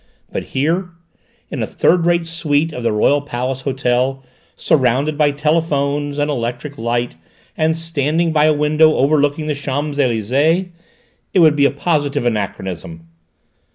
[0.31, 0.89] But here
[1.51, 6.79] in a third floor suite of the Royal Palace Hotel, surrounded by telephones and electric
[6.79, 7.17] light,
[7.55, 10.69] and standing by a window overlooking the Champs Elysées
[11.35, 13.09] it would be a positive anachronism!"